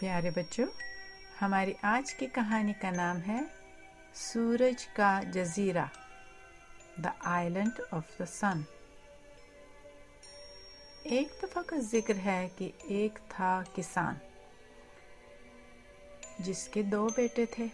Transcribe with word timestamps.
प्यारे 0.00 0.30
बच्चों, 0.30 0.66
हमारी 1.40 1.74
आज 1.84 2.12
की 2.12 2.26
कहानी 2.26 2.72
का 2.72 2.90
नाम 2.90 3.16
है 3.16 3.40
सूरज 4.16 4.84
का 4.96 5.08
जजीरा, 5.32 5.88
the 7.00 7.12
island 7.28 7.80
of 7.94 8.22
the 8.22 8.26
sun. 8.26 8.64
एक 11.08 11.36
दफ़ा 11.42 11.62
का 11.62 11.76
ज़िक्र 11.90 12.14
है 12.18 12.48
कि 12.58 12.72
एक 12.92 13.18
था 13.30 13.52
किसान, 13.76 14.20
जिसके 16.40 16.82
दो 16.86 17.04
बेटे 17.10 17.46
थे। 17.58 17.68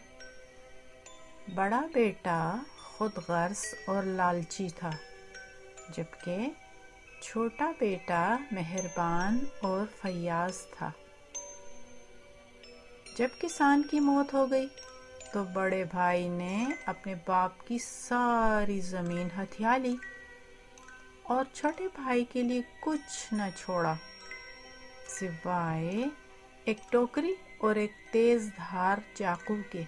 बड़ा 1.55 1.81
बेटा 1.95 2.41
खुद 2.89 3.25
गर्ज 3.31 3.65
और 3.89 4.05
लालची 4.17 4.69
था, 4.73 4.97
जबकि 5.91 6.55
छोटा 7.23 7.73
बेटा 7.81 8.29
मेहरबान 8.53 9.47
और 9.65 9.87
फयाज 10.03 10.67
था। 10.73 10.93
जब 13.17 13.39
किसान 13.41 13.83
की 13.83 14.01
मौत 14.01 14.33
हो 14.35 14.47
गई 14.47 14.67
तो 15.33 15.43
बड़े 15.45 15.85
भाई 15.85 16.29
ने 16.29 16.77
अपने 16.89 17.15
बाप 17.29 17.59
की 17.69 17.79
सारी 17.79 18.81
ज़मीन 18.81 19.31
हथिया 19.31 19.77
ली 19.77 19.97
और 21.31 21.47
छोटे 21.55 21.87
भाई 21.97 22.25
के 22.25 22.43
लिए 22.43 22.65
कुछ 22.85 23.29
न 23.35 23.51
छोड़ा। 23.59 23.97
सिवाय 25.09 26.11
एक 26.69 26.81
टोकरी 26.93 27.35
और 27.65 27.79
एक 27.79 27.95
तेज 28.13 28.49
धार 28.51 29.03
चाकू 29.17 29.57
के, 29.73 29.85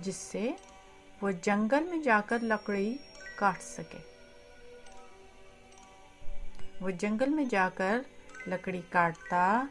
जिससे 0.00 0.54
वो 1.22 1.32
जंगल 1.44 1.84
में 1.84 2.00
जाकर 2.02 2.42
लकड़ी 2.42 2.92
काट 3.38 3.60
सके। 3.60 4.00
वो 6.82 6.90
जंगल 6.90 7.30
में 7.30 7.46
जाकर 7.48 8.04
लकड़ी 8.48 8.80
काटता 8.92 9.68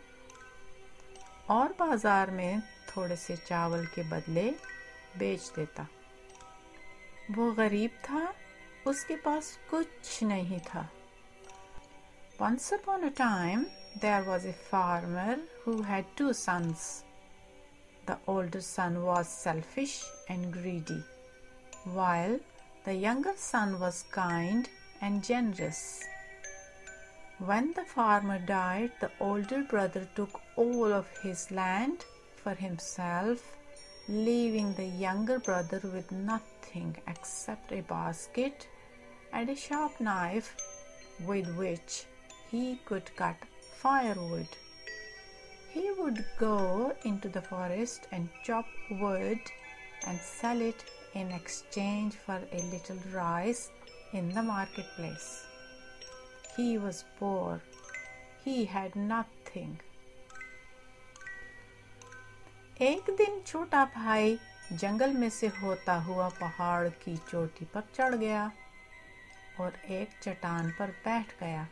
और 1.49 1.75
बाज़ार 1.79 2.31
में 2.31 2.61
थोड़े 2.89 3.15
से 3.15 3.35
चावल 3.37 3.85
के 3.95 4.03
बदले 4.09 4.49
बेच 5.17 5.51
देता। 5.55 5.87
वो 7.31 7.51
गरीब 7.53 7.91
था, 8.05 8.33
उसके 8.87 9.15
पास 9.15 9.57
कुछ 9.69 10.23
नहीं 10.23 10.59
था। 10.59 10.89
Once 12.41 12.73
upon 12.73 13.03
a 13.03 13.09
time 13.17 13.63
there 14.01 14.21
was 14.23 14.47
a 14.47 14.51
farmer 14.71 15.47
who 15.65 15.81
had 15.83 16.05
two 16.17 16.31
sons 16.33 17.03
the 18.07 18.17
older 18.29 18.59
son 18.59 18.95
was 18.97 19.27
selfish 19.27 20.01
and 20.31 20.45
greedy 20.53 21.01
while 21.87 22.39
the 22.85 22.89
younger 23.03 23.35
son 23.39 23.75
was 23.79 24.03
kind 24.13 24.67
and 25.03 25.21
generous 25.21 25.83
When 27.45 27.73
the 27.73 27.85
farmer 27.85 28.37
died, 28.37 28.91
the 28.99 29.09
older 29.19 29.63
brother 29.63 30.07
took 30.15 30.39
all 30.55 30.93
of 30.93 31.07
his 31.23 31.49
land 31.49 32.05
for 32.35 32.53
himself, 32.53 33.57
leaving 34.07 34.75
the 34.75 34.85
younger 34.85 35.39
brother 35.39 35.79
with 35.83 36.11
nothing 36.11 36.95
except 37.07 37.71
a 37.71 37.81
basket 37.81 38.67
and 39.33 39.49
a 39.49 39.55
sharp 39.55 39.99
knife 39.99 40.55
with 41.25 41.47
which 41.57 42.05
he 42.51 42.79
could 42.85 43.09
cut 43.15 43.37
firewood. 43.75 44.49
He 45.71 45.89
would 45.97 46.23
go 46.37 46.95
into 47.05 47.27
the 47.27 47.41
forest 47.41 48.07
and 48.11 48.29
chop 48.43 48.67
wood 48.91 49.39
and 50.05 50.19
sell 50.21 50.61
it 50.61 50.85
in 51.15 51.31
exchange 51.31 52.13
for 52.13 52.39
a 52.51 52.61
little 52.69 52.99
rice 53.11 53.71
in 54.13 54.29
the 54.29 54.43
marketplace. 54.43 55.47
He 56.57 56.77
was 56.77 57.03
poor. 57.19 57.59
He 58.45 58.55
had 58.65 58.95
nothing. 58.95 59.73
एक 62.81 63.09
दिन 63.09 63.41
छोटा 63.47 63.85
भाई 63.85 64.39
जंगल 64.71 65.13
में 65.13 65.29
से 65.29 65.47
होता 65.47 65.93
हुआ 65.93 66.29
पहाड़ 66.29 66.89
की 66.89 67.17
चोटी 67.17 67.65
पर 67.65 67.83
चढ़ 67.95 68.15
गया 68.15 68.51
और 69.59 69.73
एक 69.89 70.09
चट्टान 70.23 70.71
पर 70.71 70.91
बैठ 71.05 71.39
गया 71.39 71.67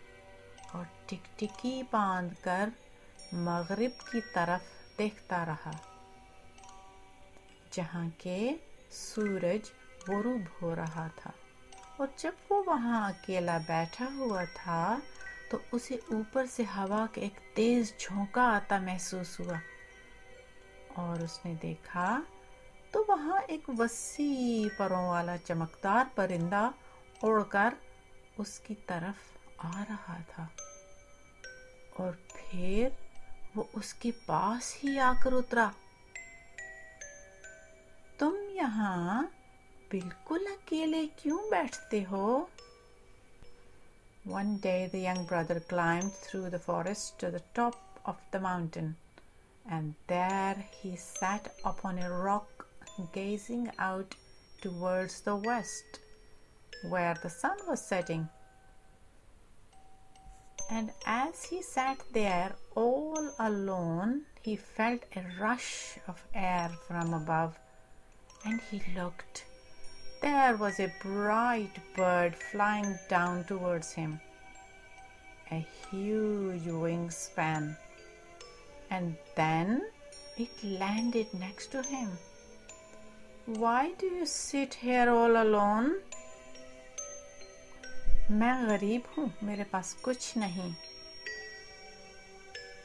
और 0.76 0.88
टिकटिकी 1.10 1.84
बाँध 1.84 2.34
कर 2.44 2.72
मगरिब 3.34 3.92
की 4.12 4.22
तरफ़ 4.22 4.62
देखता 4.98 5.44
रहा, 5.44 5.74
जहाँ 7.74 8.10
के 8.10 8.56
सूरज 8.92 9.72
गुरूब 10.10 10.48
हो 10.62 10.74
रहा 10.74 11.10
था 11.10 11.34
और 12.00 12.14
जब 12.20 12.36
वो 12.52 12.62
वहाँ 12.64 13.12
अकेला 13.14 13.58
बैठा 13.60 14.06
हुआ 14.18 14.44
था 14.46 15.02
तो 15.52 15.62
उसे 15.74 16.00
ऊपर 16.14 16.46
से 16.46 16.64
हवा 16.64 17.06
का 17.06 17.22
एक 17.22 17.38
तेज 17.56 17.94
झोंका 18.02 18.44
आता 18.44 18.80
महसूस 18.80 19.38
हुआ। 19.40 19.60
और 20.98 21.24
उसने 21.24 21.54
देखा 21.56 22.08
तो 22.94 23.06
वहाँ 23.10 23.40
एक 23.50 23.70
वसी 23.70 24.70
परों 24.70 25.08
वाला 25.08 25.36
चमकदार 25.38 26.10
परिंदा 26.18 26.74
उड़कर 27.24 27.74
उसकी 28.40 28.74
तरफ़ 28.90 29.68
आ 29.68 29.84
रहा 29.84 30.20
था। 30.32 30.50
और 32.00 32.12
फिर 32.32 32.98
वो 33.56 33.70
उसके 33.76 34.12
पास 34.28 34.74
ही 34.78 34.98
आकर 34.98 35.34
उतरा। 35.34 35.72
तुम 38.20 38.36
यहाँ 38.52 39.32
बिल्कुल 39.91 40.47
अकेले 40.57 41.07
क्यों 41.23 41.39
बैठते 41.51 42.03
हो 42.13 42.27
One 44.27 44.57
day 44.57 44.87
the 44.93 45.01
young 45.01 45.25
brother 45.31 45.61
climbed 45.61 46.13
through 46.13 46.49
the 46.53 46.59
forest 46.59 47.19
to 47.19 47.31
the 47.31 47.43
top 47.59 48.01
of 48.13 48.17
the 48.31 48.41
mountain, 48.41 48.97
and 49.77 49.95
there 50.13 50.65
he 50.81 50.97
sat 50.97 51.51
upon 51.73 51.99
a 51.99 52.11
rock 52.11 52.67
gazing 53.13 53.71
out 53.79 54.17
towards 54.63 55.21
the 55.21 55.37
west, 55.37 56.01
where 56.89 57.15
the 57.23 57.29
sun 57.29 57.59
was 57.69 57.85
setting. 57.85 58.29
And 60.71 60.93
as 61.07 61.45
he 61.45 61.63
sat 61.63 61.99
there 62.13 62.53
all 62.75 63.33
alone, 63.39 64.23
he 64.43 64.57
felt 64.57 65.05
a 65.15 65.25
rush 65.39 65.99
of 66.09 66.25
air 66.35 66.71
from 66.89 67.13
above, 67.13 67.59
and 68.47 68.61
he 68.71 68.83
looked. 68.97 69.45
There 70.21 70.57
was 70.57 70.81
a 70.81 70.93
bright 71.03 71.79
bird 71.97 72.35
flying 72.37 72.99
down 73.09 73.45
towards 73.45 73.93
him, 73.93 74.21
a 75.51 75.67
huge 75.91 76.63
wingspan, 76.63 77.77
and 78.91 79.17
then 79.37 79.83
it 80.39 80.51
landed 80.63 81.33
next 81.35 81.73
to 81.73 81.83
him. 81.83 82.09
Why 83.47 83.93
do 83.99 84.07
you 84.07 84.27
sit 84.27 84.75
here 84.75 85.11
all 85.11 85.37
alone? 85.37 85.93
मैं 88.31 88.55
गरीब 88.69 89.03
हूँ 89.17 89.31
मेरे 89.43 89.65
पास 89.73 89.93
कुछ 90.05 90.37
नहीं 90.39 90.73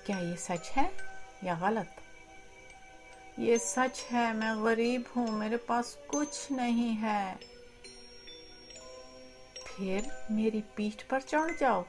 क्या 0.06 0.18
ये 0.20 0.36
सच 0.38 0.70
है 0.76 0.92
या 1.44 1.56
गलत 1.62 1.96
ये 3.39 3.57
सच 3.59 4.01
है, 4.11 4.33
मैं 4.33 4.65
गरीब 4.65 5.05
हूँ, 5.17 5.29
मेरे 5.31 5.57
पास 5.69 5.97
कुछ 6.11 6.51
नहीं 6.53 6.95
है। 6.95 7.35
फिर 9.59 10.07
मेरी 10.31 10.61
पीठ 10.77 11.03
पर 11.03 11.21
चढ़ 11.21 11.51
जाओ। 11.51 11.85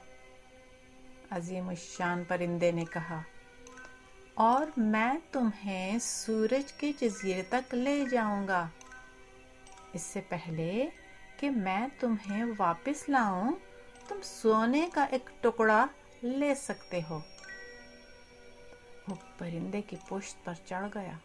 अजीम 1.32 1.74
शान 1.74 2.24
परिंदे 2.26 2.72
ने 2.72 2.86
कहा, 2.86 3.24
और 4.38 4.72
मैं 4.78 5.22
तुम्हें 5.34 6.00
सूरज 6.00 6.72
के 6.72 6.92
जजीरे 6.92 7.44
तक 7.44 7.74
ले 7.74 8.06
जाऊँगा। 8.06 8.70
इससे 9.96 10.20
पहले 10.32 10.86
कि 11.40 11.50
मैं 11.50 11.90
तुम्हें 12.00 12.44
वापस 12.56 13.06
लाऊं, 13.10 13.54
तुम 14.10 14.22
सोने 14.22 14.86
का 14.88 15.06
एक 15.06 15.30
टुकड़ा 15.44 15.88
ले 16.24 16.54
सकते 16.56 17.02
हो। 17.02 17.22
वो 19.10 19.16
परिंदे 19.40 19.82
की 19.82 19.98
पुश्त 20.10 20.38
पर 20.46 20.56
चढ़ 20.68 20.90
गया। 20.90 21.20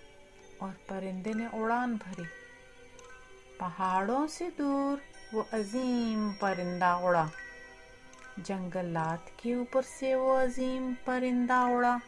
और 0.63 0.71
परिंदे 0.71 1.35
ने 1.35 1.47
उड़ान 1.55 1.97
भरी। 1.97 2.25
पहाड़ों 3.61 4.27
से 4.27 4.49
दूर 4.59 5.01
वो 5.35 5.47
अजीम 5.53 6.33
परिंदा 6.33 6.97
उड़ा। 6.97 7.31
जंगलात 8.39 9.31
के 9.43 9.55
ऊपर 9.55 9.83
से 9.83 10.15
वो 10.15 10.35
अजीम 10.37 10.95
परिंदा 11.07 11.65
उड़ा। 11.67 12.01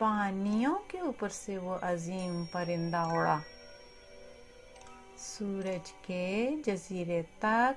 पानियों 0.00 0.74
के 0.90 1.00
ऊपर 1.00 1.28
से 1.28 1.58
वो 1.58 1.74
अजीम 1.74 2.44
परिंदा 2.44 3.04
उड़ा। 3.18 3.40
सूरज 5.18 5.90
के 5.90 6.56
जजीरे 6.62 7.22
तक 7.22 7.76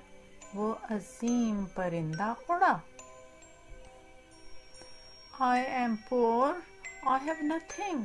वो 0.56 0.72
अजीम 0.72 1.66
परिंदा 1.66 2.36
उड़ा। 2.50 2.82
I 5.42 5.60
am 5.60 5.96
poor 5.96 6.64
I 7.08 7.20
have 7.20 7.42
nothing. 7.44 8.00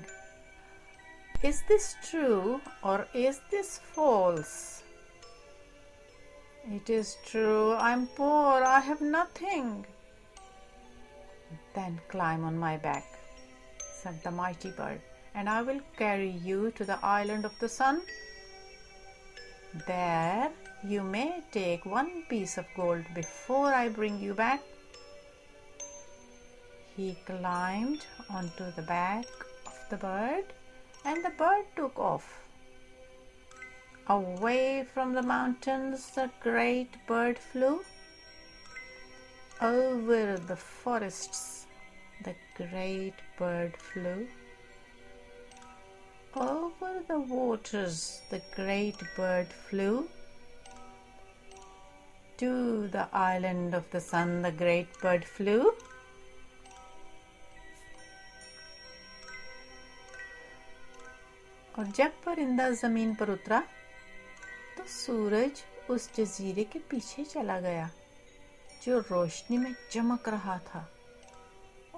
Is 1.42 1.62
this 1.66 1.96
true 2.08 2.60
or 2.84 3.08
is 3.12 3.40
this 3.50 3.78
false? 3.78 4.84
It 6.70 6.88
is 6.88 7.16
true, 7.26 7.72
I'm 7.74 8.06
poor, 8.06 8.62
I 8.62 8.78
have 8.78 9.00
nothing. 9.00 9.84
Then 11.74 12.00
climb 12.08 12.44
on 12.44 12.56
my 12.56 12.76
back, 12.76 13.04
said 14.02 14.22
the 14.22 14.30
mighty 14.30 14.70
bird, 14.70 15.00
and 15.34 15.48
I 15.48 15.62
will 15.62 15.80
carry 15.96 16.30
you 16.30 16.70
to 16.76 16.84
the 16.84 17.04
island 17.04 17.44
of 17.44 17.58
the 17.58 17.68
sun. 17.68 18.02
There 19.88 20.48
you 20.84 21.02
may 21.02 21.42
take 21.50 21.84
one 21.84 22.22
piece 22.28 22.56
of 22.56 22.66
gold 22.76 23.04
before 23.16 23.74
I 23.74 23.88
bring 23.88 24.20
you 24.20 24.32
back. 24.32 24.60
He 26.96 27.16
climbed 27.26 28.06
onto 28.30 28.70
the 28.70 28.82
back 28.82 29.26
of 29.66 29.74
the 29.90 29.96
bird, 29.96 30.44
and 31.04 31.24
the 31.24 31.30
bird 31.30 31.64
took 31.76 31.98
off. 31.98 32.48
Away 34.08 34.84
from 34.92 35.12
the 35.14 35.22
mountains, 35.22 36.10
the 36.10 36.30
great 36.42 36.90
bird 37.06 37.38
flew. 37.38 37.84
Over 39.60 40.38
the 40.38 40.56
forests, 40.56 41.66
the 42.24 42.34
great 42.56 43.14
bird 43.38 43.76
flew. 43.76 44.26
Over 46.34 47.02
the 47.06 47.20
waters, 47.20 48.22
the 48.30 48.42
great 48.56 48.96
bird 49.16 49.48
flew. 49.52 50.08
To 52.38 52.88
the 52.88 53.06
island 53.12 53.74
of 53.74 53.88
the 53.90 54.00
sun, 54.00 54.42
the 54.42 54.50
great 54.50 54.98
bird 55.00 55.24
flew. 55.24 55.74
और 61.78 61.86
जब 61.86 62.12
परिंदा 62.24 62.70
ज़मीन 62.70 63.14
पर 63.14 63.30
उतरा 63.30 63.60
तो 64.78 64.84
सूरज 64.84 65.62
उस 65.90 66.10
जजीरे 66.14 66.64
के 66.64 66.78
पीछे 66.78 67.24
चला 67.24 67.58
गया, 67.60 67.90
जो 68.84 68.98
रोशनी 69.00 69.58
में 69.58 69.74
चमक 69.90 70.28
रहा 70.28 70.58
था। 70.58 70.88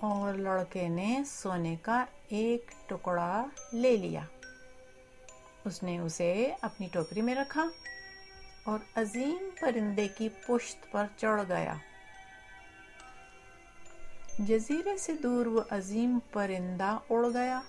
और 0.04 0.36
लड़के 0.36 0.88
ने 0.88 1.24
सोने 1.24 1.76
का 1.76 2.06
एक 2.32 2.70
टुकड़ा 2.88 3.50
ले 3.74 3.96
लिया। 3.96 4.26
उसने 5.66 5.98
उसे 5.98 6.32
अपनी 6.64 6.86
टोकरी 6.86 7.20
में 7.20 7.34
रखा 7.34 7.70
और 8.68 8.86
अजीम 8.96 9.50
परिंदे 9.62 10.06
की 10.08 10.28
पुश्त 10.46 10.88
पर 10.92 11.08
चढ़ 11.18 11.40
गया। 11.40 11.80
जजीरे 14.40 14.96
से 14.98 15.14
दूर 15.14 15.48
वो 15.48 15.60
अजीम 15.72 16.18
परिंदा 16.34 16.96
उड़ 17.10 17.26
गया। 17.26 17.62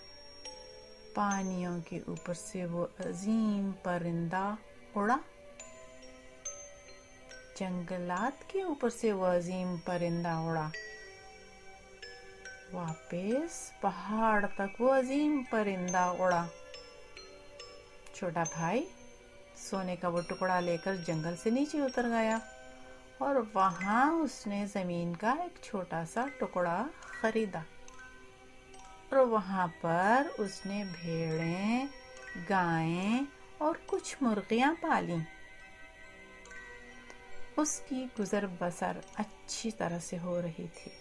पानियों 1.15 1.79
के 1.81 2.00
ऊपर 2.09 2.33
से 2.33 2.65
वो 2.65 2.83
अजीम 3.00 3.71
परिंदा 3.85 4.57
उड़ा। 4.97 5.19
जंगलात 7.57 8.44
के 8.51 8.63
ऊपर 8.63 8.89
से 8.89 9.12
वो 9.12 9.25
अजीम 9.25 9.77
परिंदा 9.77 10.39
उड़ा। 10.41 10.65
वापस 12.73 13.71
पहाड़ 13.83 14.45
तक 14.45 14.75
वो 14.81 14.88
अजीम 14.88 15.41
परिंदा 15.44 16.09
उड़ा। 16.12 16.47
छोटा 18.15 18.44
भाई 18.56 18.88
सोने 19.69 19.95
का 19.95 20.09
वो 20.09 20.21
टुकड़ा 20.21 20.59
लेकर 20.59 20.95
जंगल 20.97 21.35
से 21.35 21.51
नीचे 21.51 21.81
उतर 21.81 22.09
गया 22.09 22.41
और 23.21 23.39
वहाँ 23.56 24.12
उसने 24.13 24.65
ज़मीन 24.67 25.15
का 25.15 25.33
एक 25.44 25.63
छोटा 25.63 26.03
सा 26.06 26.27
टुकड़ा 26.39 26.77
खरीदा। 27.21 27.63
और 29.17 29.25
वहाँ 29.25 29.67
पर 29.67 30.27
उसने 30.27 30.85
भेड़ें, 30.85 31.89
गायें 32.50 33.27
और 33.62 33.77
कुछ 33.77 34.23
मुर्गियाँ 34.23 34.73
पाली। 34.73 35.23
उसकी 37.57 38.06
गुजर 38.06 38.47
बसर 38.47 39.01
अच्छी 39.17 39.71
तरह 39.71 40.00
से 40.00 40.17
हो 40.17 40.39
रही 40.39 40.67
थी। 40.67 40.91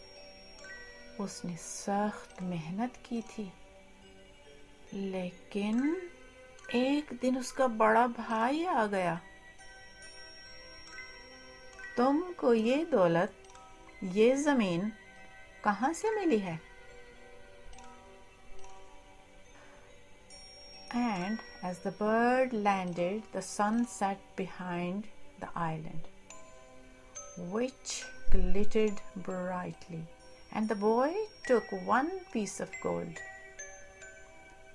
उसने 1.21 1.57
सख्त 1.57 2.43
मेहनत 2.43 2.95
की 2.97 3.23
थी। 3.23 3.53
लेकिन 4.95 6.03
एक 6.75 7.19
दिन 7.21 7.39
उसका 7.39 7.67
बड़ा 7.67 8.07
भाई 8.07 8.65
आ 8.65 8.87
गया। 8.87 9.21
तुमको 11.97 12.55
ये 12.55 12.85
दौलत, 12.85 13.35
ये 14.05 14.37
ज़मीन 14.37 14.93
कहाँ 15.65 15.93
से 15.93 16.11
मिली 16.11 16.39
है? 16.39 16.74
And 20.95 21.41
as 21.61 21.81
the 21.81 21.91
bird 21.91 22.53
landed, 22.53 23.25
the 23.33 23.43
sun 23.43 23.85
set 23.85 24.19
behind 24.37 25.09
the 25.41 25.49
island, 25.57 26.07
which 27.37 28.05
glittered 28.31 29.01
brightly, 29.17 30.05
and 30.53 30.69
the 30.69 30.77
boy 30.77 31.13
took 31.49 31.65
one 31.85 32.13
piece 32.33 32.61
of 32.61 32.71
gold. 32.81 33.19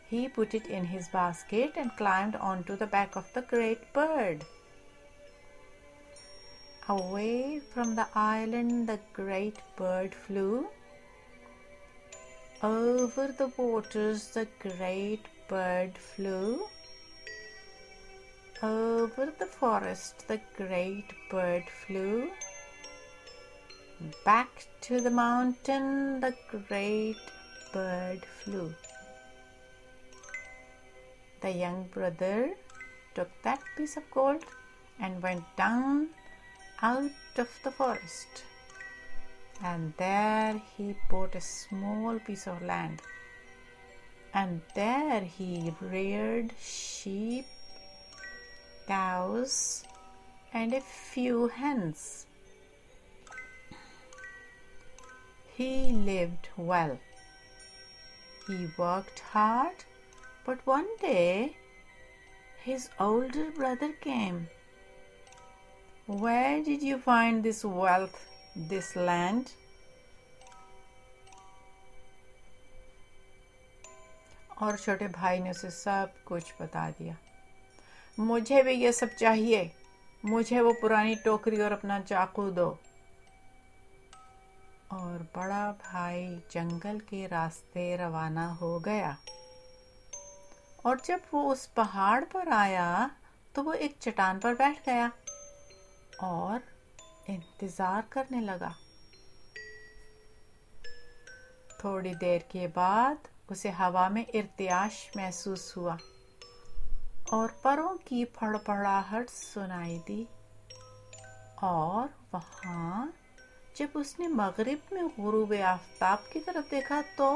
He 0.09 0.27
put 0.27 0.53
it 0.53 0.67
in 0.67 0.83
his 0.83 1.07
basket 1.07 1.73
and 1.77 1.95
climbed 1.95 2.35
onto 2.35 2.75
the 2.75 2.87
back 2.87 3.15
of 3.15 3.31
the 3.33 3.43
great 3.43 3.93
bird. 3.93 4.43
Away 6.89 7.59
from 7.59 7.95
the 7.95 8.07
island, 8.13 8.89
the 8.89 8.99
great 9.13 9.61
bird 9.77 10.13
flew. 10.13 10.67
Over 12.61 13.27
the 13.27 13.47
waters, 13.55 14.27
the 14.31 14.47
great 14.59 15.25
bird 15.49 15.97
flew. 15.97 16.67
Over 18.61 19.33
the 19.39 19.47
forest, 19.47 20.27
the 20.27 20.39
great 20.55 21.11
bird 21.31 21.63
flew. 21.85 22.29
Back 24.23 24.67
to 24.81 25.01
the 25.01 25.09
mountain, 25.09 26.19
the 26.21 26.35
great 26.51 27.17
bird 27.73 28.25
flew. 28.43 28.73
The 31.41 31.51
young 31.51 31.83
brother 31.93 32.51
took 33.15 33.29
that 33.43 33.61
piece 33.75 33.97
of 33.97 34.09
gold 34.11 34.45
and 34.99 35.21
went 35.23 35.43
down 35.57 36.09
out 36.81 37.11
of 37.37 37.49
the 37.63 37.71
forest. 37.71 38.43
And 39.63 39.93
there 39.97 40.61
he 40.77 40.95
bought 41.09 41.35
a 41.35 41.41
small 41.41 42.19
piece 42.19 42.47
of 42.47 42.61
land. 42.61 43.01
And 44.33 44.61
there 44.75 45.21
he 45.21 45.73
reared 45.81 46.53
sheep, 46.59 47.45
cows, 48.87 49.83
and 50.53 50.73
a 50.73 50.81
few 50.81 51.47
hens. 51.47 52.25
He 55.55 55.91
lived 55.91 56.49
well. 56.57 56.97
He 58.47 58.67
worked 58.77 59.19
hard 59.19 59.75
but 60.49 60.65
one 60.65 60.87
day 60.99 61.55
his 62.63 62.89
older 62.99 63.51
brother 63.51 63.89
came. 64.01 64.47
Where 66.07 66.63
did 66.63 66.81
you 66.81 66.97
find 66.97 67.43
this 67.43 67.63
wealth, 67.63 68.25
this 68.55 68.95
land? 68.95 69.51
और 74.61 74.77
छोटे 74.77 75.07
भाई 75.07 75.39
ने 75.39 75.51
उसे 75.51 75.69
सब 75.71 76.13
कुछ 76.27 76.53
बता 76.61 76.89
दिया। 76.91 77.15
मुझे 78.17 78.61
भी 78.63 78.73
ये 78.73 78.91
सब 78.91 79.09
चाहिए। 79.09 79.71
मुझे 80.23 80.61
वो 80.61 80.73
पुरानी 80.81 81.15
टोकरी 81.15 81.61
और 81.61 81.71
अपना 81.71 81.99
चाकू 82.01 82.49
दो। 82.51 82.67
और 84.91 85.27
बड़ा 85.35 85.71
भाई 85.73 86.27
जंगल 86.51 86.99
के 87.09 87.25
रास्ते 87.27 87.95
रवाना 87.97 88.47
हो 88.53 88.79
गया। 88.79 89.15
और 90.85 90.99
जब 91.05 91.21
वो 91.33 91.43
उस 91.51 91.65
पहाड़ 91.67 92.23
पर 92.25 92.49
आया 92.53 93.09
तो 93.55 93.63
वो 93.63 93.73
एक 93.75 93.97
चट्टान 94.01 94.39
पर 94.39 94.53
बैठ 94.55 94.85
गया 94.85 95.11
और 96.23 96.61
इंतज़ार 97.29 98.03
करने 98.11 98.41
लगा। 98.41 98.75
थोड़ी 101.83 102.13
देर 102.15 102.45
के 102.51 102.67
बाद 102.69 103.27
उसे 103.51 103.69
हवा 103.71 104.07
में 104.09 104.25
इर्तियाश 104.25 105.09
महसूस 105.17 105.73
हुआ 105.77 105.97
और 107.33 107.55
परों 107.63 107.95
की 108.07 108.23
फड़फड़ाहट 108.35 109.29
सुनाई 109.29 109.97
दी। 110.07 110.27
और 111.63 112.09
वहाँ 112.33 113.13
जब 113.77 113.89
उसने 113.95 114.27
मगरिब 114.27 114.81
में 114.93 115.07
गुरूब 115.09 115.53
आफ्ताब 115.53 116.23
की 116.33 116.39
तरफ़ 116.39 116.69
देखा 116.71 117.01
तो 117.17 117.29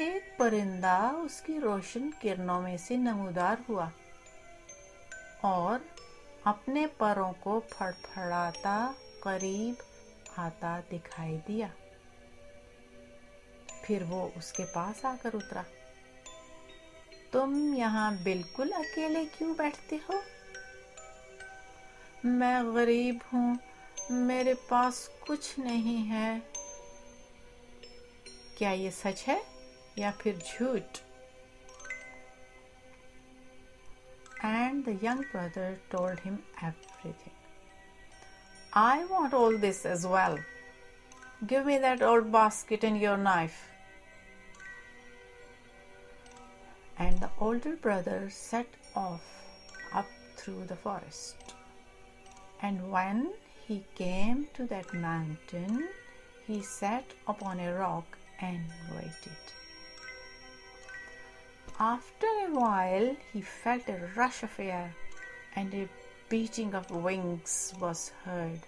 एक 0.00 0.36
परिंदा 0.38 0.98
उसकी 1.24 1.58
रोशन 1.58 2.10
किरणों 2.22 2.60
में 2.60 2.76
से 2.78 2.96
नमूदार 2.96 3.64
हुआ 3.68 3.90
और 5.44 5.84
अपने 6.46 6.86
परों 7.00 7.32
को 7.42 7.58
फड़फड़ाता 7.72 8.76
करीब 9.22 9.76
आता 10.38 10.78
दिखाई 10.90 11.36
दिया। 11.46 11.70
फिर 13.84 14.04
वो 14.04 14.22
उसके 14.36 14.64
पास 14.64 15.04
आकर 15.04 15.34
उतरा। 15.34 15.64
तुम 17.32 17.74
यहाँ 17.74 18.16
बिल्कुल 18.24 18.70
अकेले 18.70 19.24
क्यों 19.28 19.52
बैठते 19.56 19.96
हो? 20.08 20.22
मैं 22.26 22.74
गरीब 22.74 23.20
हूँ, 23.32 23.58
मेरे 24.10 24.54
पास 24.70 25.08
कुछ 25.26 25.58
नहीं 25.58 25.98
है। 26.06 26.42
क्या 28.58 28.70
ये 28.72 28.90
सच 28.90 29.24
है 29.28 29.40
या 29.98 30.10
फिर 30.10 30.38
झूठ? 30.38 30.98
And 34.44 34.84
the 34.84 34.98
young 35.04 35.20
brother 35.24 35.76
told 35.90 36.20
him 36.24 36.34
everything 36.64 37.32
I 38.76 39.02
want 39.04 39.34
all 39.34 39.56
this 39.56 39.84
as 39.86 40.04
well 40.06 40.38
give 41.44 41.66
me 41.66 41.78
that 41.78 42.02
old 42.02 42.24
basket 42.32 42.84
and 42.84 43.02
your 43.02 43.16
knife 43.18 43.52
And 46.98 47.18
the 47.20 47.30
older 47.38 47.76
brother 47.76 48.30
set 48.30 48.68
off 48.94 49.22
up 49.92 50.06
through 50.36 50.64
the 50.66 50.76
forest. 50.76 51.36
And 52.62 52.90
when 52.90 53.32
he 53.66 53.84
came 53.94 54.48
to 54.54 54.66
that 54.66 54.92
mountain, 54.94 55.88
he 56.46 56.62
sat 56.62 57.04
upon 57.26 57.60
a 57.60 57.74
rock 57.74 58.18
and 58.40 58.64
waited. 58.92 59.44
After 61.80 62.26
a 62.26 62.50
while, 62.50 63.16
he 63.32 63.40
felt 63.40 63.88
a 63.88 64.08
rush 64.14 64.42
of 64.42 64.60
air 64.60 64.94
and 65.56 65.74
a 65.74 65.88
beating 66.28 66.74
of 66.74 66.90
wings 66.90 67.74
was 67.80 68.12
heard. 68.24 68.60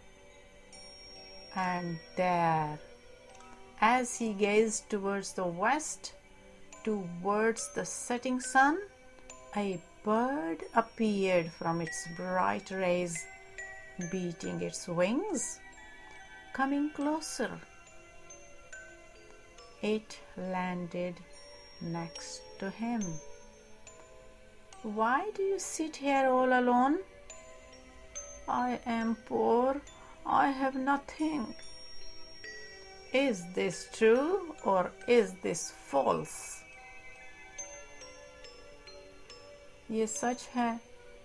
And 1.54 1.98
there, 2.16 2.78
as 3.80 4.18
he 4.18 4.32
gazed 4.32 4.90
towards 4.90 5.32
the 5.32 5.46
west, 5.46 6.12
towards 6.86 7.68
the 7.74 7.84
setting 7.84 8.38
sun, 8.38 8.78
a 9.56 9.80
bird 10.04 10.62
appeared 10.76 11.50
from 11.50 11.80
its 11.80 12.06
bright 12.16 12.70
rays, 12.70 13.26
beating 14.12 14.62
its 14.62 14.86
wings, 14.86 15.58
coming 16.52 16.88
closer. 16.90 17.50
It 19.82 20.16
landed 20.36 21.16
next 21.80 22.42
to 22.60 22.70
him. 22.70 23.02
Why 24.84 25.28
do 25.34 25.42
you 25.42 25.58
sit 25.58 25.96
here 25.96 26.28
all 26.28 26.52
alone? 26.60 26.98
I 28.48 28.78
am 28.86 29.16
poor. 29.26 29.80
I 30.24 30.50
have 30.50 30.76
nothing. 30.76 31.52
Is 33.12 33.42
this 33.56 33.88
true 33.92 34.54
or 34.64 34.92
is 35.08 35.34
this 35.42 35.72
false? 35.90 36.62
ये 39.90 40.06
सच 40.06 40.48
है। 40.54 40.80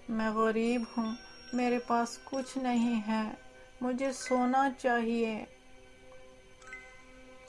मैं 0.10 0.32
गरीब 0.36 0.88
हूँ। 0.98 1.18
मेरे 1.54 1.78
पास 1.80 2.18
कुछ 2.18 2.58
नहीं 2.58 2.96
है। 3.02 3.38
मुझे 3.84 4.12
सोना 4.14 4.70
चाहिए। 4.70 5.48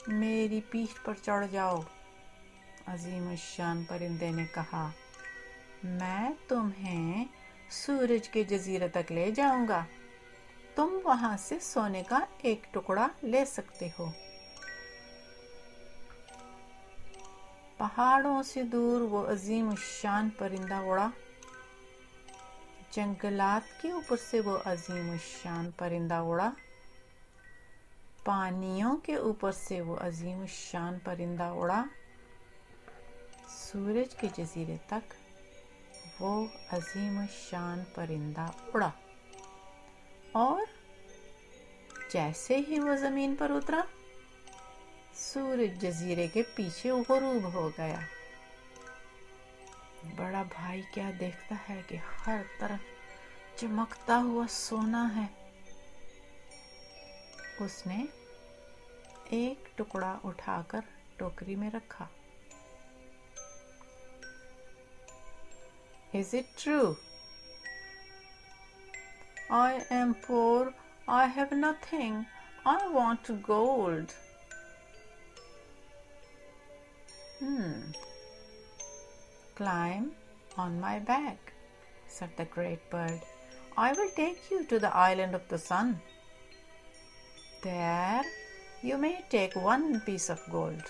मेरी 0.09 0.59
पीठ 0.61 1.05
पर 1.05 1.13
चढ़ 1.15 1.45
जाओ। 1.47 1.83
अजीम 2.87 3.35
शान 3.35 3.83
परिंदे 3.83 4.31
ने 4.31 4.45
कहा, 4.45 4.91
मैं 5.85 6.33
तुम्हें 6.49 7.25
सूरज 7.71 8.27
के 8.27 8.43
जजीरे 8.43 8.89
तक 8.89 9.05
ले 9.11 9.31
जाऊँगा। 9.31 9.85
तुम 10.77 10.89
वहाँ 11.05 11.37
से 11.37 11.59
सोने 11.59 12.03
का 12.03 12.27
एक 12.45 12.63
टुकड़ा 12.73 13.09
ले 13.23 13.45
सकते 13.45 13.93
हो। 13.99 14.13
पहाड़ों 17.79 18.41
से 18.43 18.63
दूर 18.63 19.01
वो 19.01 19.21
अजीम 19.23 19.75
शान 19.75 20.29
परिंदा 20.29 20.81
उड़ा। 20.81 21.11
जंगलात 22.93 23.63
के 23.81 23.91
ऊपर 23.91 24.17
से 24.17 24.39
वो 24.39 24.53
अजीम 24.53 25.17
शान 25.17 25.71
परिंदा 25.71 26.21
उड़ा। 26.21 26.51
पानियों 28.25 28.95
के 28.95 29.15
ऊपर 29.17 29.51
से 29.51 29.81
वो 29.81 29.95
अजीम 29.95 30.45
शान 30.45 30.99
परिंदा 30.99 31.51
उड़ा। 31.53 31.83
सूरज 33.49 34.13
के 34.13 34.27
जजीरे 34.27 34.77
तक 34.89 35.03
वो 36.21 36.49
अजीम 36.71 37.25
शान 37.25 37.83
परिंदा 37.83 38.53
उड़ा। 38.75 38.91
और 40.35 40.65
जैसे 42.11 42.57
ही 42.57 42.79
वो 42.79 42.95
ज़मीन 42.95 43.35
पर 43.35 43.51
उतरा 43.51 43.87
सूरज 45.15 45.79
जजीरे 45.79 46.27
के 46.27 46.41
पीछे 46.57 46.89
गरूब 47.09 47.45
हो 47.55 47.67
गया 47.77 47.99
बड़ा 50.17 50.43
भाई 50.53 50.81
क्या 50.93 51.11
देखता 51.19 51.55
है 51.67 51.81
कि 51.89 51.97
हर 52.05 52.43
तरफ़ 52.59 52.91
चमकता 53.59 54.15
हुआ 54.15 54.45
सोना 54.55 55.03
है 55.17 55.29
उसने 57.61 58.07
एक 59.33 59.71
टुकड़ा 59.77 60.13
उठाकर 60.25 60.83
टोकरी 61.19 61.55
में 61.55 61.69
रखा 61.71 62.09
Is 66.13 66.31
it 66.35 66.45
true? 66.55 66.95
I 69.49 69.83
am 69.89 70.13
poor. 70.15 70.73
I 71.07 71.25
have 71.27 71.51
nothing. 71.53 72.27
I 72.65 72.87
want 72.87 73.31
gold. 73.41 74.13
Hmm. 77.43 77.91
Climb 79.55 80.11
on 80.57 80.79
my 80.79 80.99
back, 80.99 81.51
said 82.07 82.29
the 82.37 82.45
great 82.45 82.89
bird. 82.89 83.19
I 83.75 83.91
will 83.91 84.09
take 84.15 84.49
you 84.49 84.63
to 84.67 84.79
the 84.79 84.95
island 84.95 85.35
of 85.35 85.45
the 85.49 85.57
sun. 85.57 85.99
There 87.61 88.21
you 88.81 88.97
may 88.97 89.25
take 89.29 89.57
one 89.57 89.99
piece 90.05 90.29
of 90.29 90.39
gold. 90.49 90.83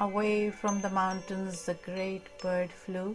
Away 0.00 0.50
from 0.50 0.80
the 0.80 0.90
mountains 0.90 1.64
the 1.66 1.74
great 1.74 2.26
bird 2.42 2.72
flew. 2.72 3.14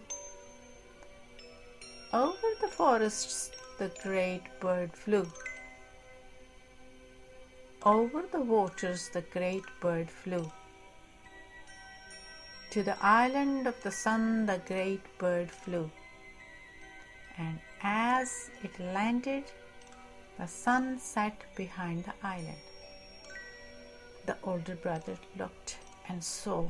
Over 2.13 2.53
the 2.61 2.69
forests 2.69 3.51
the 3.79 3.91
great 4.01 4.43
bird 4.61 4.93
flew. 4.93 5.27
Over 7.83 8.23
the 8.31 8.39
waters 8.55 9.09
the 9.09 9.23
great 9.23 9.65
bird 9.81 10.09
flew. 10.09 10.49
To 12.71 12.83
the 12.83 13.03
island 13.03 13.65
of 13.65 13.81
the 13.81 13.91
sun 13.91 14.45
the 14.45 14.61
great 14.67 15.01
bird 15.17 15.49
flew. 15.49 15.89
And 17.37 17.59
as 17.81 18.51
it 18.63 18.79
landed, 18.79 19.45
the 20.37 20.47
sun 20.47 20.99
set 20.99 21.45
behind 21.55 22.03
the 22.03 22.13
island. 22.21 22.61
The 24.27 24.37
older 24.43 24.75
brother 24.75 25.17
looked 25.35 25.77
and 26.07 26.23
saw 26.23 26.69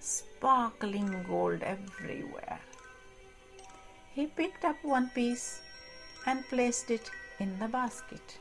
sparkling 0.00 1.22
gold 1.22 1.62
everywhere. 1.62 2.60
He 4.14 4.26
picked 4.26 4.66
up 4.66 4.76
one 4.82 5.08
piece 5.10 5.62
and 6.26 6.46
placed 6.48 6.90
it 6.90 7.10
in 7.38 7.58
the 7.58 7.68
basket. 7.68 8.38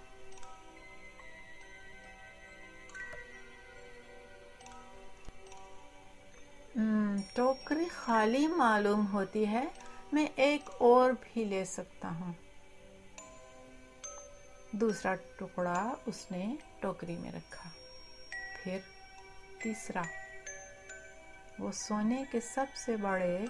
टोकरी 6.77 7.85
खाली 7.85 8.47
मालूम 8.47 9.05
होती 9.05 9.43
है, 9.45 9.71
मैं 10.13 10.29
एक 10.35 10.69
और 10.81 11.13
भी 11.13 11.45
ले 11.45 11.63
सकता 11.65 12.07
हूँ। 12.07 12.35
दूसरा 14.75 15.13
टुकड़ा 15.39 15.97
उसने 16.07 16.57
टोकरी 16.81 17.17
में 17.17 17.31
रखा। 17.31 17.69
फिर 18.63 18.83
तीसरा, 19.63 20.05
वो 21.59 21.71
सोने 21.71 22.23
के 22.31 22.41
सबसे 22.41 22.97
बड़े 22.97 23.47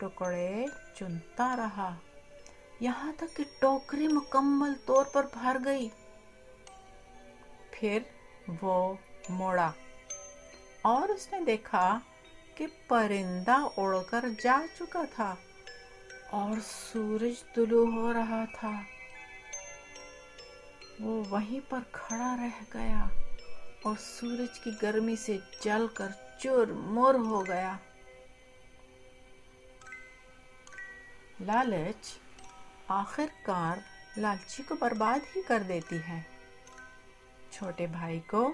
टुकड़े 0.00 0.66
चुनता 0.96 1.54
रहा। 1.54 1.96
यहाँ 2.82 3.12
तक 3.12 3.34
कि 3.36 3.44
टोकरी 3.60 4.08
मुकम्मल 4.08 4.74
तौर 4.86 5.10
पर 5.14 5.26
भर 5.26 5.58
गई। 5.58 5.88
फिर 7.74 8.06
वो 8.62 8.98
मोड़ा 9.30 9.72
और 10.86 11.12
उसने 11.12 11.40
देखा 11.40 12.02
कि 12.60 12.66
परिंदा 12.66 13.56
उड़कर 13.78 14.28
जा 14.42 14.66
चुका 14.66 15.04
था 15.04 15.38
और 16.32 16.58
सूरज 16.60 17.42
तुलू 17.54 17.84
हो 17.92 18.10
रहा 18.12 18.44
था। 18.46 18.70
वो 21.00 21.14
वहीं 21.22 21.60
पर 21.60 21.80
खड़ा 21.94 22.34
रह 22.34 22.60
गया 22.72 23.10
और 23.86 23.96
सूरज 23.96 24.58
की 24.58 24.70
गर्मी 24.72 25.16
से 25.16 25.38
जलकर 25.62 26.14
चूर 26.40 26.72
मुर 26.72 27.16
हो 27.16 27.40
गया। 27.40 27.78
लालच 31.42 32.16
आखिरकार 32.90 33.82
लालची 34.18 34.62
को 34.62 34.74
बर्बाद 34.74 35.22
ही 35.26 35.42
कर 35.42 35.62
देती 35.62 35.96
है। 35.96 36.26
छोटे 37.52 37.86
भाई 37.86 38.18
को 38.18 38.48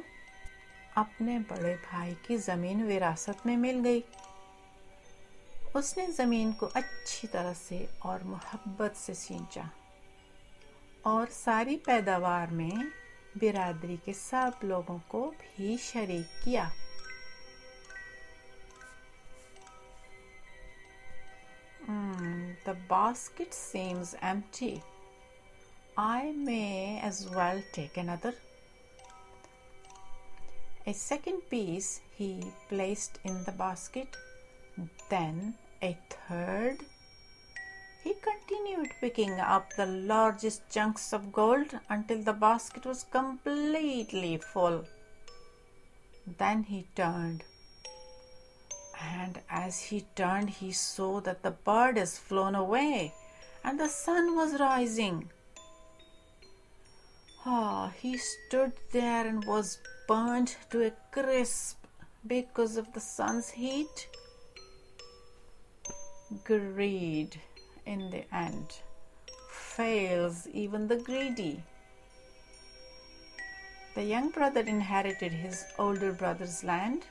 अपने 0.96 1.38
बड़े 1.38 1.74
भाई 1.92 2.14
की 2.26 2.36
ज़मीन 2.36 2.82
विरासत 2.82 3.46
में 3.46 3.56
मिल 3.56 3.80
गई 3.80 4.04
उसने 5.76 6.06
ज़मीन 6.12 6.52
को 6.52 6.66
अच्छी 6.66 7.26
तरह 7.26 7.52
से 7.52 7.88
और 8.02 8.22
मोहब्बत 8.24 8.94
से 8.96 9.14
सींचा 9.14 9.70
और 11.06 11.26
सारी 11.26 11.76
पैदावार 11.76 12.50
में 12.50 12.92
बिरादरी 13.38 13.96
के 13.96 14.12
सब 14.12 14.60
लोगों 14.64 14.98
को 15.10 15.22
भी 15.40 15.76
शरीक 15.78 16.42
किया 16.44 16.70
hmm, 21.88 22.26
The 22.64 22.74
basket 22.88 23.54
seems 23.54 24.16
empty. 24.20 24.82
I 25.96 26.32
may 26.32 27.00
as 27.00 27.28
well 27.30 27.62
take 27.72 27.96
A 30.86 30.94
second 30.94 31.42
piece 31.50 32.00
he 32.16 32.52
placed 32.68 33.18
in 33.24 33.44
the 33.44 33.52
basket, 33.52 34.16
then 35.10 35.54
a 35.82 35.96
third. 36.10 36.78
He 38.04 38.14
continued 38.14 38.92
picking 39.00 39.40
up 39.40 39.72
the 39.74 39.86
largest 39.86 40.62
chunks 40.70 41.12
of 41.12 41.32
gold 41.32 41.78
until 41.88 42.22
the 42.22 42.32
basket 42.32 42.86
was 42.86 43.04
completely 43.04 44.38
full. 44.38 44.84
Then 46.38 46.62
he 46.62 46.86
turned 46.94 47.42
and 49.00 49.40
as 49.50 49.80
he 49.80 50.06
turned, 50.14 50.50
he 50.50 50.72
saw 50.72 51.20
that 51.20 51.42
the 51.42 51.50
bird 51.50 51.96
has 51.96 52.18
flown 52.18 52.54
away 52.54 53.14
and 53.64 53.78
the 53.78 53.88
sun 53.88 54.36
was 54.36 54.60
rising. 54.60 55.30
Ah, 57.44 57.92
he 58.00 58.16
stood 58.16 58.72
there 58.92 59.26
and 59.26 59.44
was 59.44 59.78
burnt 60.06 60.56
to 60.70 60.86
a 60.86 60.92
crisp 61.12 61.84
because 62.26 62.76
of 62.76 62.92
the 62.92 63.00
sun's 63.00 63.50
heat. 63.50 64.08
Greed, 66.44 67.40
in 67.84 68.10
the 68.10 68.24
end, 68.34 68.80
fails 69.50 70.46
even 70.48 70.88
the 70.88 70.96
greedy. 70.96 71.62
The 73.94 74.04
young 74.04 74.30
brother 74.30 74.60
inherited 74.60 75.32
his 75.32 75.64
older 75.78 76.12
brother's 76.12 76.62
land 76.62 77.04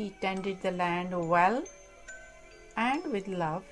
he 0.00 0.10
tended 0.20 0.62
the 0.62 0.70
land 0.70 1.14
well 1.28 1.62
and 2.76 3.04
with 3.12 3.26
love, 3.28 3.64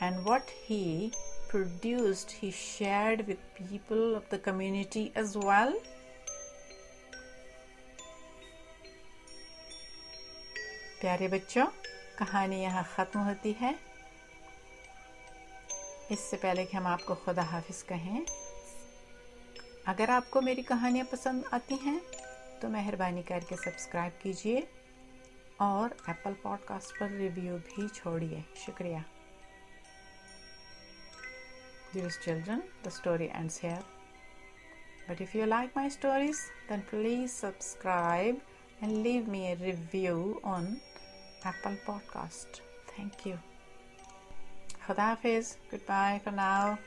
and 0.00 0.24
what 0.24 0.50
he 0.50 1.12
produced 1.48 2.30
he 2.30 2.50
shared 2.50 3.26
with 3.26 3.38
people 3.54 4.14
of 4.14 4.28
the 4.28 4.38
community 4.38 5.12
as 5.14 5.36
well. 5.36 5.72
प्यारे 11.06 11.26
बच्चों 11.28 11.64
कहानी 12.18 12.56
यहाँ 12.60 12.82
ख़त्म 12.94 13.20
होती 13.20 13.50
है। 13.60 13.70
इससे 16.10 16.36
पहले 16.36 16.64
कि 16.64 16.76
हम 16.76 16.86
आपको 16.86 17.14
खुदा 17.14 17.42
हाफिज़ 17.42 17.82
कहें 17.88 18.24
अगर 19.88 20.10
आपको 20.10 20.40
मेरी 20.40 20.62
कहानियाँ 20.70 21.06
पसंद 21.12 21.44
आती 21.54 21.76
हैं 21.82 22.00
तो 22.62 22.68
मेहरबानी 22.68 23.22
करके 23.28 23.56
सब्सक्राइब 23.56 24.18
कीजिए 24.22 24.66
और 25.60 25.96
एप्पल 26.10 26.32
पॉडकास्ट 26.42 26.98
पर 27.00 27.10
रिव्यू 27.18 27.58
भी 27.68 27.88
छोड़िए। 27.88 28.42
शुक्रिया। 28.64 29.04
Dearest 31.94 32.26
children, 32.26 32.66
the 32.82 32.94
story 32.98 33.30
ends 33.42 33.60
here. 33.66 33.80
But 35.06 35.24
if 35.28 35.38
you 35.38 35.46
like 35.54 35.80
my 35.82 35.88
stories, 36.00 36.44
then 36.68 36.84
please 36.90 37.40
subscribe 37.46 38.44
and 38.82 39.02
leave 39.04 39.28
me 39.28 39.42
a 39.50 39.56
review 39.56 40.40
on 40.44 40.64
Apple 41.46 41.78
Podcast. 41.86 42.60
Thank 42.96 43.24
you. 43.26 43.38
Khuda 44.84 45.04
Hafiz. 45.10 45.58
Goodbye 45.70 46.20
for 46.24 46.32
now. 46.32 46.78